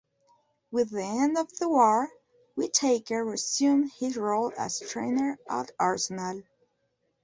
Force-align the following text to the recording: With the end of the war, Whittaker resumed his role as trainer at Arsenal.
With 0.71 0.89
the 0.89 1.03
end 1.03 1.37
of 1.37 1.55
the 1.59 1.69
war, 1.69 2.09
Whittaker 2.55 3.23
resumed 3.23 3.91
his 3.99 4.17
role 4.17 4.51
as 4.57 4.79
trainer 4.79 5.37
at 5.47 5.69
Arsenal. 5.79 6.41